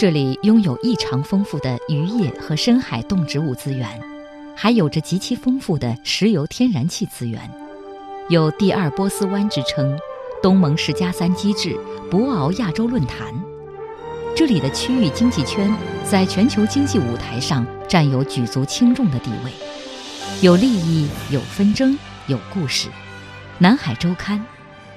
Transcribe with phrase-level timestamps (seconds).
[0.00, 3.86] 这里拥有异常丰富的渔业和深海动植物资源，
[4.56, 7.38] 还有着极其丰富的石油天然气资源，
[8.30, 9.94] 有“第二波斯湾”之称，
[10.42, 11.78] 东盟十加三机制，
[12.10, 13.26] 博鳌亚洲论坛。
[14.34, 15.70] 这里的区域经济圈
[16.02, 19.52] 在全球经济舞台上占有举足轻重的地位，
[20.40, 21.94] 有利益，有纷争，
[22.26, 22.88] 有故事。
[23.58, 24.42] 南海周刊，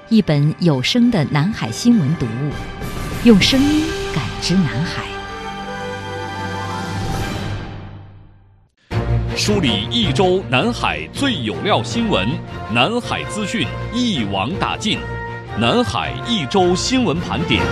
[0.07, 2.51] 一本有声的南海新闻读物，
[3.25, 3.83] 用声音
[4.13, 5.07] 感知南海，
[9.35, 12.29] 梳理一周南海最有料新闻，
[12.71, 14.99] 南海资讯一网打尽，
[15.57, 17.63] 南海一周新闻盘点。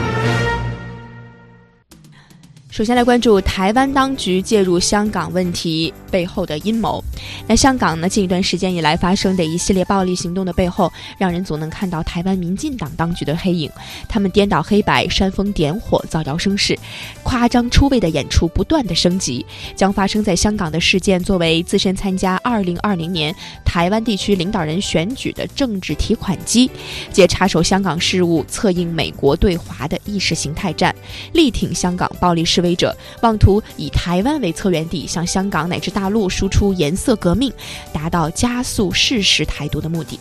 [2.71, 7.03] 首先来关注台湾当局介入香港问题背后的阴谋。
[7.45, 8.07] 那香港呢？
[8.07, 13.70] 近一段时间以来发生的一系列暴力行动的背后，让人总能看到台湾民进党当局的黑影。
[14.07, 16.79] 他们颠倒黑白、煽风点火、造谣生事、
[17.23, 19.45] 夸张出位的演出不断的升级，
[19.76, 23.35] 将发生在香港的事件作为自身参加2020年
[23.71, 26.69] 台湾地区领导人选举的政治提款机，
[27.09, 30.93] 借插手香港事务策应美国对华的意识形态战，
[31.31, 37.49] 力挺香港暴力示威者，妄图以台湾为策源地，向香港乃至大陆输出颜色革命，
[37.93, 40.19] 达到加速事实台独的目的。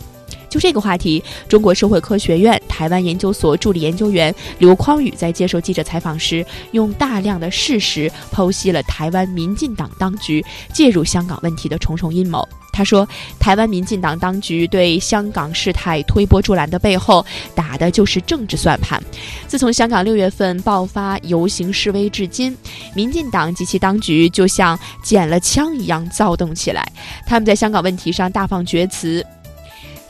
[0.49, 10.41] 就这个话题，中国社会科学院台湾研究所助理研究员刘匡宇在接受记者采访时，用大量的事实剖析了台湾民进党当局
[10.73, 12.47] 介入香港问题的重重阴谋。
[12.71, 13.07] 他说，
[13.39, 19.01] 台湾民进党当局对香港事态推波助澜的背后，打的就是政治算盘。
[19.47, 22.55] 自从香港六月份爆发游行示威至今，
[22.95, 26.89] 民进党及其当局就像捡了枪一样躁动起来。
[27.25, 29.25] 他们在香港问题上大放厥词。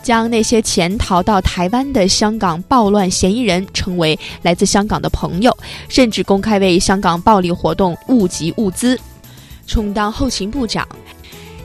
[0.03, 5.55] 将那些潜逃到台湾的香港暴乱嫌疑人称为来自香港的朋友，
[5.89, 8.99] 甚至公开为香港暴力活动募集物资，
[9.67, 10.87] 充当后勤部长。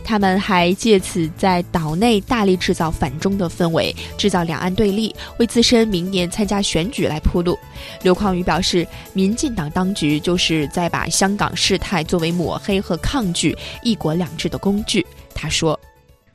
[0.07, 7.59] 他们还借此在岛内大力制造反中的氛围，制造两岸对立，为自身明年参加选举来铺路。
[8.03, 15.05] 刘匡宇表示，民进党当局就是在把香港事态作为抹黑和抗拒“一国两制”的工具。
[15.35, 15.79] 他说。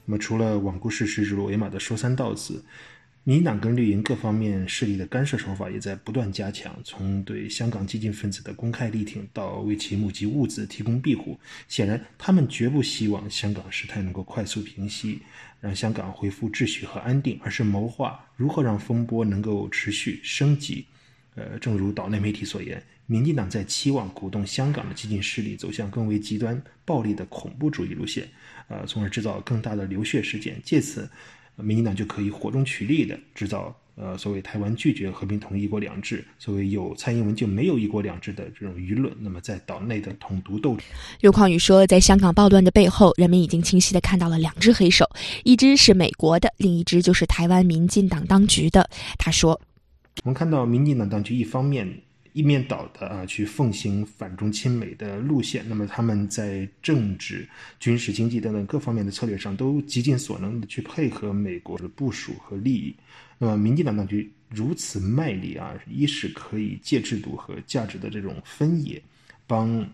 [0.04, 2.62] 那么，除了罔顾事实、指鹿为马的说三道四，
[3.24, 6.76] 民进党跟绿营各方面势力的干涉手法也在不断加强。
[6.84, 15.20] 从对香港激进分子的公开力挺，到为其募集物资、提供庇护，显然他们绝不希望香港事态能够快速平息，
[15.60, 20.88] 让香港恢复秩序和安定，而是谋划如何让风波能够持续升级。
[21.36, 28.28] 呃，正如岛内媒体所言，民进党在期望鼓动香港的激进势力走向更为极端、暴力的恐怖主义路线。
[28.68, 31.08] 呃，从而制造更大的流血事件，借此，
[31.62, 39.14] 民进党就可以火中取栗的制造呃所谓台湾拒绝和平统一、一国两制，所谓有蔡英文就没有一国两制的这种舆论。
[39.20, 40.84] 那么在岛内的统独斗争，
[41.20, 45.06] 刘匡宇说，在香港暴乱的背后，人们已经清晰的看到了两只黑手，
[45.44, 48.90] 一只是美国的，另一只就是台湾民进党当局的。
[49.18, 49.60] 他说，
[50.24, 52.02] 我们看到民进党当局一方面。
[52.34, 57.48] 一面倒的啊，去奉行反中亲美的路线，那么他们在政治、
[57.80, 62.96] 军事、经济等等各方面的策略上都极尽所能的去配合美国的部署和利益。
[63.38, 69.02] 那么，民进党当局如此卖力啊，一是可以借制度和价值的这种分野，
[69.48, 69.86] 帮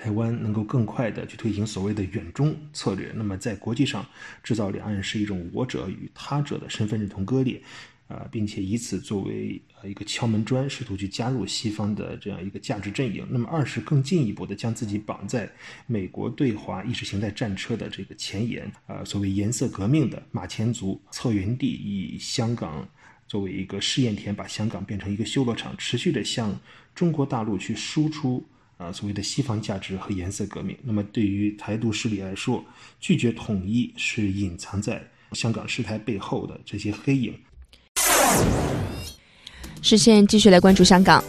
[0.00, 3.12] 台湾能够更快的去推行所谓的远中策略。
[3.14, 4.06] 那么，在国际上
[4.42, 7.60] 制造两岸是一种我者与他者的身份认同割裂。
[8.08, 13.24] 啊，并且以此作为呃一个敲门砖，试图去加入西方的这样一个价值阵营。
[13.30, 15.48] 那么，二是更进一步的将自己绑在
[15.86, 22.84] 美国对华意识形态战车的这个前沿，啊，所谓颜色革命的马前卒，策源地，以香港
[23.28, 26.58] 作为一个试验田，把香港变成一个修罗场，持续的向
[26.96, 28.44] 中国大陆去输出
[28.80, 30.74] 啊所谓的西方价值和颜色革命。
[30.82, 32.64] 那么，对于台独势力来说，
[32.98, 37.34] 拒绝统一是隐藏在香港事态背后的这些黑影。
[39.82, 41.22] 视线继续来关注香港。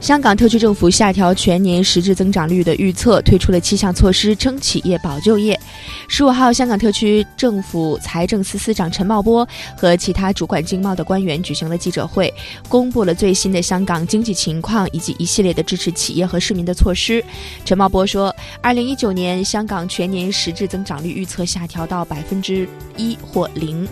[0.00, 5.58] 香港特区政府下调全年实质增长率的预测，推出了七项措施撑企业保就业。
[6.08, 12.32] 十五号，香港特区政府财政司司长陈茂波和其他主管经贸的官员举行了记者会，
[12.68, 17.22] 公布了最新的香港经济情况以及一系列的支持企业和市民的措施。
[17.64, 23.86] 陈茂波说，二零一九年香港全年实质增长率预测下调到百分之一或零。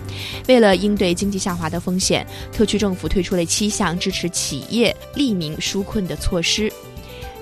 [0.48, 6.72] 为了应对经济下滑的风险，特区政府推出了七项支持企业利民纾困的措施。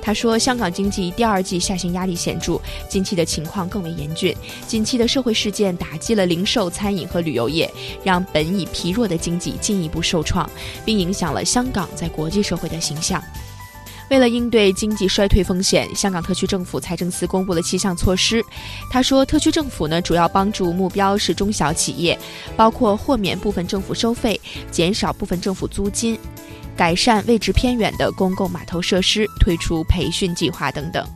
[0.02, 4.36] 他说：“香港经济第二季下行压力显著，近期的情况更为严峻。
[4.66, 7.72] 近期的社会事件打击了零售、餐饮和旅游业，
[8.02, 10.50] 让本已疲弱的经济进一步受创，
[10.84, 13.22] 并影响了香港在国际社会的形象。”
[14.10, 18.44] 为了应对经济衰退风险，香港特区政府财政司公布了七项措施。
[18.90, 22.18] 他说，特区政府呢主要帮助目标是中小企业，
[22.54, 24.38] 包括豁免部分政府收费、
[24.70, 26.18] 减少部分政府租金、
[26.76, 31.06] 改善位置偏远的公共码头设施、推出培训计划等等。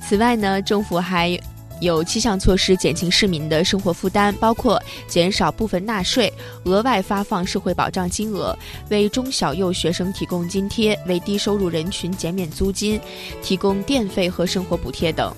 [0.00, 1.38] 此外呢，政府还。
[1.80, 6.32] 有七项措施减轻市民的生活负担，包括减少部分纳税、
[6.62, 8.56] 额外发放社会保障金额、
[8.88, 13.00] 为中小幼学生提供津贴、为低收入人群减免租金、
[13.42, 15.34] 提供电费和生活补贴等。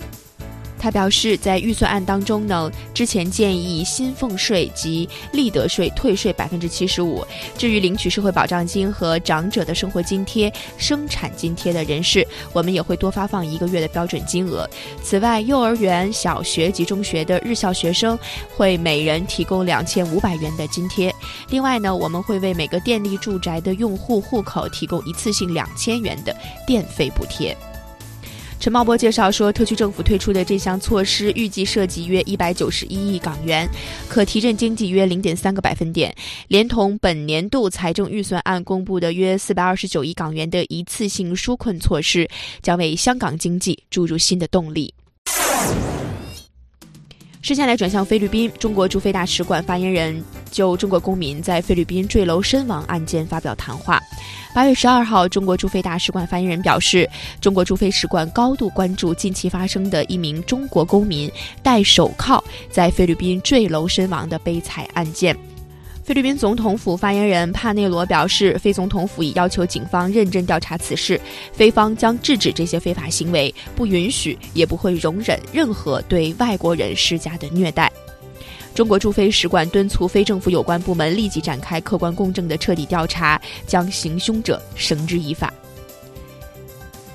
[0.84, 7.26] 他表示，在预算案当中呢，之前建议薪俸税及利得税退税百分之七十五。
[7.56, 14.68] 至于领取社会保障金和长者的生活津贴、生产津贴的人士，我们也会多发放一个月的标准金额。
[15.02, 18.18] 此外，幼儿园、小学及中学的日校学生
[18.54, 21.10] 会每人提供两千五百元的津贴。
[21.48, 26.36] 另外呢，我们会为每个电力住宅的用户户口提供一次性两千元的
[26.66, 27.56] 电费补贴。
[28.64, 33.68] 陈茂波介绍说，特区政府推出的这项措施预计涉及约一百九十一亿港元，
[34.08, 36.16] 可提振经济约零点三个百分点。
[36.48, 42.26] 连同本年度财政预算案公布的约四百二十九亿港元的一次性纾困措施，
[42.62, 44.94] 将为香港经济注入新的动力。
[47.44, 54.00] 接下来转向菲律宾，中国驻菲大使馆发言人就中国公民在菲律宾坠楼身亡案件发表谈话。
[54.54, 57.06] 八月十二号，中国驻菲大使馆发言人表示，
[57.42, 61.30] 中国驻菲使馆高度关注近期发生的一名中国公民
[61.62, 65.36] 戴手铐在菲律宾坠楼身亡的悲惨案件。
[66.04, 71.18] 菲律宾总统府发言人帕内罗表示，菲总统府已要求警方认真调查此事，
[71.50, 77.90] 菲方将制止这些非法行为，不允许也不会容忍任何对外国人施加的虐待。
[78.74, 85.50] 中国驻菲使馆敦促非政府有关部门立即展开客观公正的彻底调查，将行凶者绳之以法。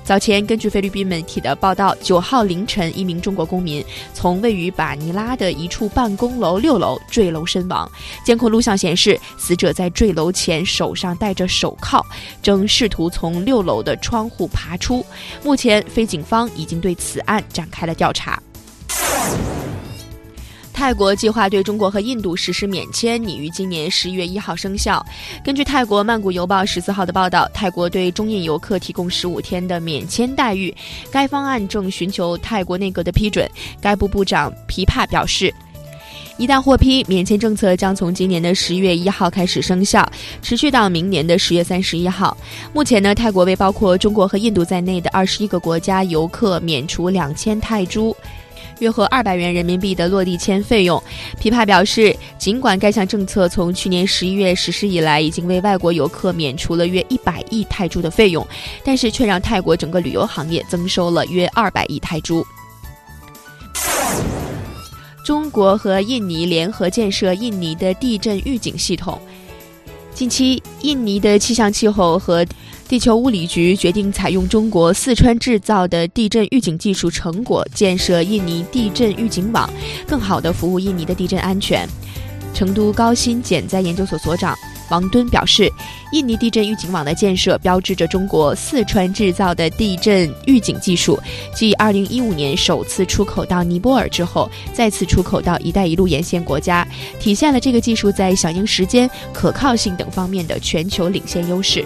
[0.02, 7.88] 早前，根据菲律宾媒体的报道，九号凌晨，一名中国公民从位于马尼拉的一处办公楼六楼坠楼身亡。
[8.24, 12.04] 监控录像显示，死者在坠楼前手上戴着手铐，
[12.42, 15.04] 正试图从六楼的窗户爬出。
[15.44, 18.42] 目前，菲警方已经对此案展开了调查。
[20.80, 25.04] 泰国计划对中国和印度实施免签，拟于今年十一月一号生效。
[25.44, 30.74] 根据泰国曼谷邮报十四号的报道，泰国对中印游客提供十五天的免签待遇。
[31.10, 33.46] 该方案正寻求泰国内阁的批准。
[33.78, 35.52] 该部部长皮帕表示，
[36.38, 40.10] 一旦获批，免签政策将从今年的十一月一号开始生效，
[40.40, 42.34] 持续到明年的十月三十一号。
[42.72, 48.16] 目前呢，泰国为包括中国和印度在内的二十一个国家游客免除两千泰铢。
[48.80, 51.02] 约合二百元人民币的落地签费用，
[51.40, 58.46] 琵琶表示，尽管该项政策从去年十一月实施以来，已经为外国游客免除了约一百亿泰铢的费用，
[58.84, 62.44] 但是却让泰国整个旅游行业增收了约二百亿泰铢。
[65.24, 69.20] 中国和印尼联合建设印尼的地震预警系统。
[70.20, 72.44] 近期，印尼的气象气候和
[72.86, 79.66] 地球物理局决定采用中国四川制造的地震预警技术成果，建设印尼地震预警网，
[80.06, 81.88] 更好地服务印尼的地震安全。
[82.52, 84.54] 成都高新减灾研究所所长。
[84.90, 85.72] 王敦表示，
[86.12, 91.18] 印尼地震预警网的建设标志着中国四川制造的地震预警技术，
[91.54, 96.86] 继2015年首次出口到尼泊尔之后，再次出口到“一带一路”沿线国家，
[97.20, 101.84] 体现了这个技术在响应时间、可靠性等方面的全球领先优势。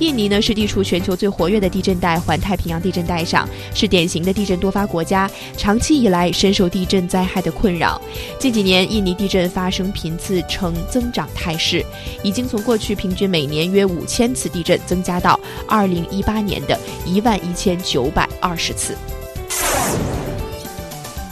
[0.00, 8.00] 印尼呢是地处全球最活跃的地震带——环太平洋地震带上，是典型的地震多发国家，长期以来深受地震灾害的困扰。
[8.40, 11.84] 近几年，印尼地震发生频次呈增长态势，
[12.24, 12.39] 已经。
[12.46, 18.96] 从过去平均每年约五千次地震，增加到二零一八年的一万一千九百二十次。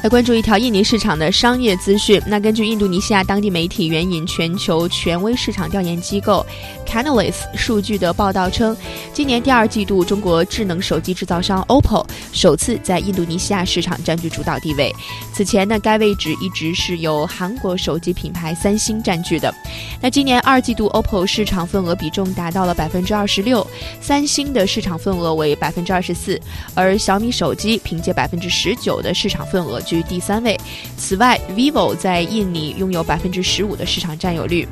[0.01, 2.23] 来关注一条印尼市场的商业资讯。
[2.25, 6.47] 那根据印度尼西亚当地媒体援引全球权威市场调研机构
[6.89, 8.77] Canalys 数据的报道称，
[9.13, 14.95] 今年第二季度，中国智能手机制造商 OPPO 首次在印度尼西亚市场占据主导地位。
[15.35, 19.53] 此前呢，该位置一直是由韩国手机品牌三星占据的。
[20.01, 23.67] 那今年二季度，OPPO 市场份额比重达到了百分之二十六，
[24.01, 26.41] 三星的市场份额为百分之二十四，
[26.75, 29.79] 而小米手机凭借百分之十九的市场份额。
[29.89, 30.59] 居第三位。
[30.99, 34.69] 此外，vivo 在印尼拥有百分之十五的市场占有率。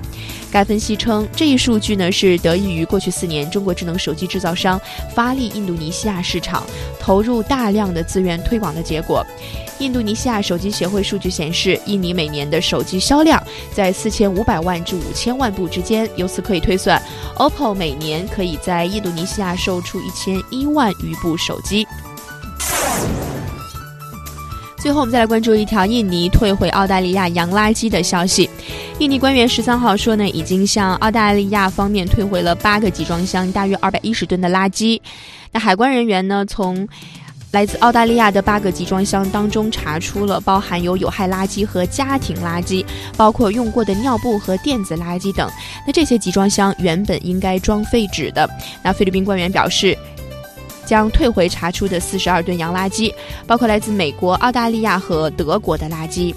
[0.51, 4.81] 该分析称，这一数据呢呢是得益于过去四年中国智能手机制造商
[5.13, 6.65] 发力印度尼西亚市场，
[7.01, 9.27] 投入大量的资源推广的结果。
[9.79, 13.43] 印度尼西亚手机协会数据显示，印尼每年的手机销量
[13.75, 16.09] 在四千五百万至五千万部之间。
[16.17, 17.01] 由此可以推算
[17.37, 21.87] ，OPPO 每年可以在印度尼西亚售出一千一万余部手机。
[24.79, 28.49] 最后，我们再来关注一条印尼退回澳大利亚洋垃圾的消息。
[28.99, 35.01] 印尼官员十三号说呢，已经向澳大利亚方面退回了八个集装箱，大约二百一十吨的垃圾。
[35.51, 36.87] 那海关人员呢，从
[37.51, 42.85] 来自澳大利亚的八个集装箱当中查出了包含有有害垃圾和家庭垃圾，
[43.17, 45.51] 包括用过的尿布和电子垃圾等。
[45.87, 48.49] 那这些集装箱原本应该装废纸的。
[48.85, 49.97] 那菲律宾官员表示。
[50.87, 53.13] 将退回查出的四十二吨洋垃圾，
[53.47, 56.35] 包括来自美国、澳大利亚和德国的垃圾。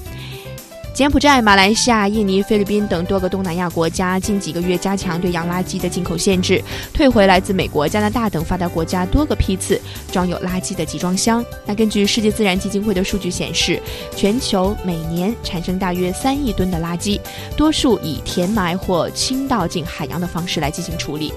[0.92, 6.62] 柬埔寨、马来西亚、印尼、菲律宾等多个东南亚国家近几个月加强对洋垃圾的进口限制，
[6.94, 9.80] 退回来自美国、加拿大等发达国家多个批次
[10.12, 11.46] 装有垃圾的集装箱。
[11.66, 13.82] 那根据世界自然基金会的数据显示，
[14.14, 17.18] 全球每年产生大约三亿吨的垃圾，
[17.56, 21.32] 多数以填埋或倾倒进海洋的方式来进行处理。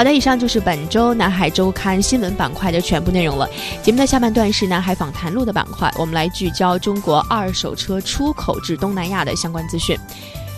[0.00, 3.46] 好的，以上就是本周南海周刊新闻板块的全部内容了。
[3.82, 9.94] 节目的下半段是南海访谈录的板块，我们来聚焦中国二手车出口至东南亚的相关资讯。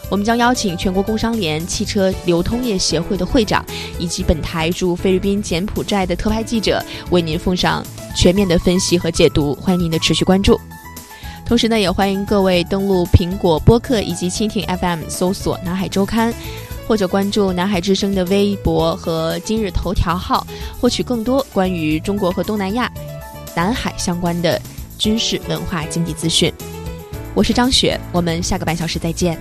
[0.08, 3.64] 我们将邀请全国工商联汽车流通业协会的会长，
[3.99, 6.80] 以及本台驻菲律宾、柬埔寨的特派记者，
[7.11, 7.84] 为您奉上
[8.14, 9.56] 全面的分析和解读。
[9.56, 10.56] 欢迎您的持续关注。
[11.44, 16.32] 同时呢，也欢迎各位登录苹果播客以及蜻蜓 FM，搜索南海周刊。
[16.86, 20.46] 或者关注南海之声的微博和今日头条号，
[20.80, 22.90] 获取更多关于中国和东南亚、
[23.54, 24.60] 南海相关的
[24.98, 26.52] 军事、文化、经济资讯。
[27.34, 29.38] 我是张雪，我们下个半小时再见。